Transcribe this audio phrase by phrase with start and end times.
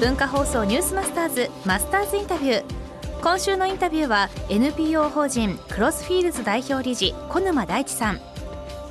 [0.00, 3.20] 文化放送ニュースマスターズマスターズインタビュー。
[3.20, 8.20] 今週のインタビューは NPO 法人クロスフィールズ代表理事小沼大地さん。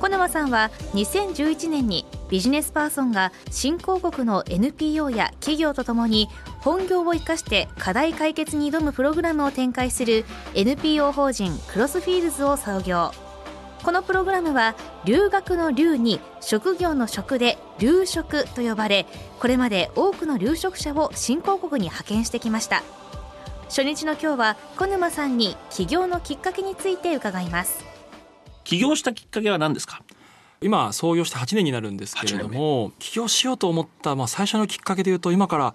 [0.00, 6.28] 小沼さんは2011年にビジネスパーソンが新興国の NPO や企業とともに
[6.60, 13.10] 本業を生かして課題解決に挑むプログラムを展開する NPO 法人クロスフィールズを創業。
[13.82, 19.06] このプログラムは留学の留に職業の職で留職と呼ばれ
[19.38, 22.82] これまで多くの留職者を新興国に派遣してきました。
[23.68, 27.84] 初日の今日は小沼さんに起業のきっかけについて伺います。
[28.64, 30.02] 起業したきっかけは何ですか？
[30.60, 35.74] 今創業して8年になるんですけれども起業しようと思ったまあ最初のきっかけでいうと今から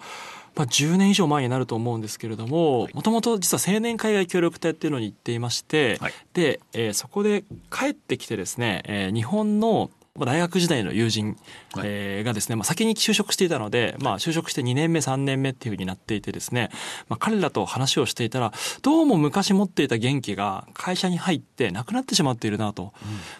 [0.56, 9.90] まあ、10年以上前になると思うんですけれどももともと実は青年海外協力隊っていうのに行っていまして、はい、で、えー、そこで帰ってきてですね、えー、日本の
[10.24, 11.36] 大学時代の友人、
[11.74, 16.70] はい、えー、がですね、まあ、先に就職していたので、まあ、就職して2年目3年目っていうふうになっていてですね、
[17.08, 22.88] まあ、彼らと話をしていたらどうも昔持っていた元気が会社に入ってなくなってしまっているなと、うん、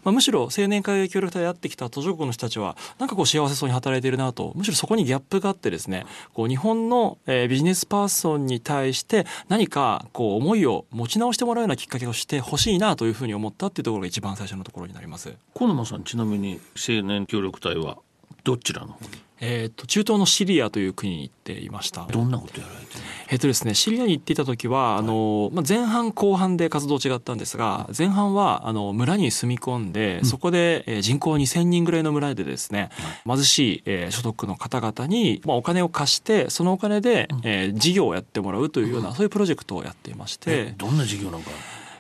[0.05, 4.53] まあ、むしろ青年会協力隊で会ってきた途上国の人たちはなんかこう幸せそうに働いているなと。
[4.55, 15.35] むしろそこにギャップがあってですねこう日本の、えー、ビジネスパーソンに対して何かこう思いを持ち直してもらうようなきっかけをしてほしいなというふうに思ったっていうところが一番最初のところになります。
[15.55, 17.99] 小沼さんちなみに青年協力隊は
[18.45, 18.99] どちらの？
[19.39, 22.07] えーと、中東のシリアという国に行っていました。
[22.11, 22.87] どんなことやられて
[23.29, 32.89] えっ、ー、とですねシリアに行っていた時は、はい、あの、まあ、前半後半で活動違ったんですが前半はあの村に住み込んで、うん、そこで、えー、人口2,000人ぐらいの村でですね、
[33.27, 41.51] 貧しい、えー、所得の方々に、まあ、お金を貸してそのお金で、うん、えー、事業をやってもらうというような、うん、そういうプロジェクトをやっていまして、どんな事業なのか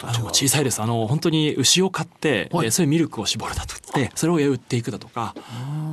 [0.03, 0.83] あの小さいです。
[0.83, 3.77] あの本当に牛を飼って、はい、そういうミルクを絞るだと。
[3.77, 5.35] ってそれを売っていくだとか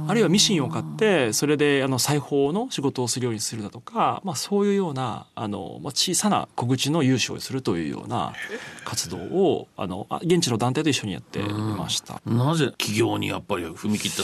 [0.07, 8.33] あるいはミシンを買ってそれであの裁縫の仕事をするようにするだとか、まあ、そういうようなあの、まあ、小さな小口の融資をするというような
[8.85, 12.21] 活動をあの現地の団体と一緒にやっていました。
[12.25, 14.23] なぜ起業にやっぱり踏み切った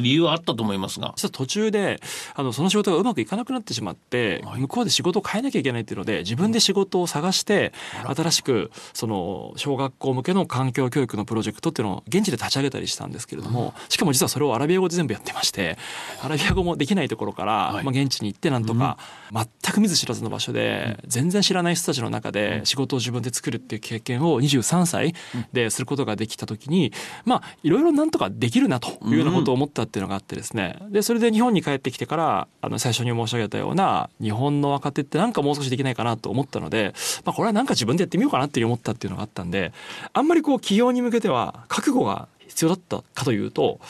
[0.00, 1.14] 理由はあったと思いますが。
[1.16, 2.00] 実は途中で
[2.34, 7.72] あのその仕事がうまくいかなくなってしまって、はい、向こうで仕事を変えなきゃいけないっていうので自分で仕事を探して
[8.04, 15.78] 新しくその小学校向けの環境教育のプロジェクトっていうのを現地で立ち上げたりしたんですけれども、しかも実はそれをアラビア語で全部やってまして
[16.22, 18.98] アラビア語もできないところから、まあ、現地に行ってなんとか、
[19.32, 25.14] 全く見ず知らずの場所で、全然知らない人たちの中で仕事を自分で作るっていう経験を23歳
[25.52, 26.92] ですることができた時に
[27.24, 30.78] まあいろいろなんとかできるなというようなことを思ったっていうのがあってですね。
[30.90, 36.94] でそれで日本に帰ってきてからあの最初に申し上げたような日本の若手ってなんかもう少しできないかなと思ったので、
[37.24, 39.72] まあ、これはなんか自分でやってみようかなって思ったっていうのがあったんで
[40.12, 43.80] あんまりこう起業に向けては覚悟が必要だったかというと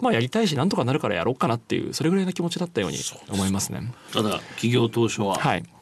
[0.00, 2.98] まあやりたいしなんとかなるからやろうかなっていうそれぐらいの気持ちだったように
[3.30, 3.92] 思いますね。
[4.12, 5.38] ただ企業当初は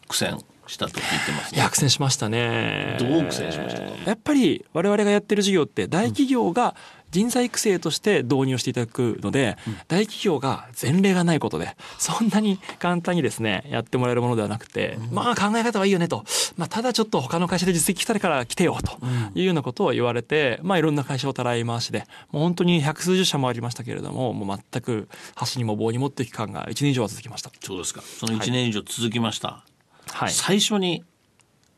[0.09, 2.97] 苦戦、はいしたと聞いてます、ね、苦戦しましたね。
[2.99, 6.75] どう苦戦しましたやっぱり我々がやってる事業って大企業が
[7.14, 16.25] 人材育成として導入していただくので、うん、大企業が前例がないことでそんなに簡単にですねやってもらえるものではなくて、うん、まあ考え方はいいよねと、
[16.56, 18.98] まあ、ただちょっと他の会社で実績来たから来てよと
[19.36, 27.52] いうようなことを言われて、まあいろんな会社をたらい回しでもう本当に百数十社もありましたけれどももう全く箸にも棒に持っていく期間が1年以上は続きました。
[27.60, 28.02] そうですか。
[28.02, 29.64] その1年以上続きました、
[30.08, 31.04] はい、最初に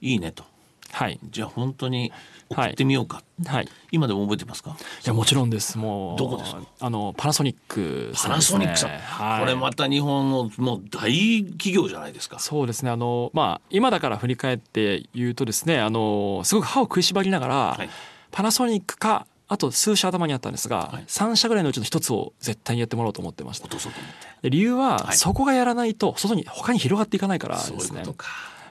[0.00, 0.44] いいねと
[0.92, 1.18] はい。
[1.30, 2.12] じゃあ本当に
[2.48, 4.76] 送ってみようか、はい、今でも覚えてますか？
[5.04, 5.78] いやもちろんです。
[5.78, 6.60] もうどこですか？
[6.80, 12.38] あのパナソニック、ね、パナソニックさん、はい、これまた日本のもう大企業じゃないですか。
[12.38, 12.90] そうですね。
[12.90, 17.88] あのまあ今だから振り返って言うとですねあのすごく歯を食いしばりながら、はい、
[18.30, 23.68] パナソニックかあと数社頭にあったんですが、はい、3社ぐらいのうちの一つを絶対にやってもらおうと思ってました。
[24.42, 27.78] 理由は、そこがやらないと外に他に広がっていかないからですね。
[27.80, 28.26] そういうことか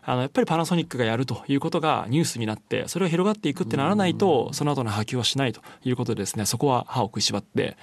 [0.06, 7.76] あのやっぱりパナソニックがやるということがニュースになってそれが広がっていくってならないとその後の波及はしないということでですねそこは歯を食いしばって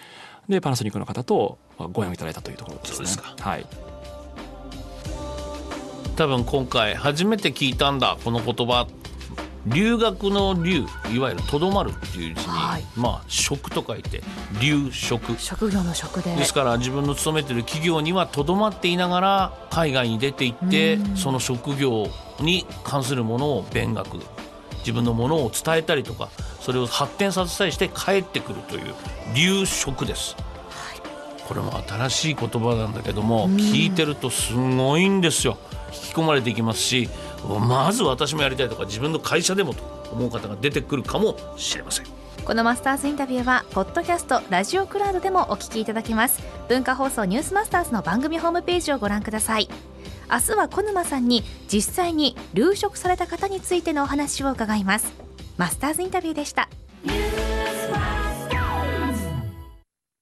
[0.48, 1.58] でパナソニックの方と
[1.92, 3.06] ご縁をいただいたというところですね。
[3.06, 3.66] すはい。
[6.16, 8.86] 多分今回初めて聞いたんだこの言葉
[9.66, 14.22] 留学の留いわゆるとどまるっていう字に、はい、まあ職と書いて
[14.60, 15.38] 留職。
[15.38, 16.34] 職業の職で。
[16.34, 22.08] ですから自分の勤めてる企業にはとどまっていながら海外に出ていってその職業
[22.40, 24.18] に関するものを勉学
[24.82, 26.28] 自分のものを伝えたりとか
[26.60, 28.94] それを発展させたりして帰ってくるという
[29.34, 30.34] 留職です、
[30.70, 31.00] はい、
[31.46, 35.56] これも新しい言葉なんだけども聞いてるとすごいんですよ
[35.92, 37.08] 引き込まれていきますし
[37.68, 42.06] まず私もやりたいとか自分の会社でもと思う方が出てくるかもしれません。
[42.44, 46.42] このマスターズインタビューはポッドキャストラジオクラウドでもお聞きいただけます。
[46.68, 49.68] 文化放送ニュースマスターズの番組ホームページをご覧ください。
[50.30, 55.12] 明日は小沼さんに実際に留職された方についてのお話を伺います。
[55.56, 56.68] マスターズインタビューでした「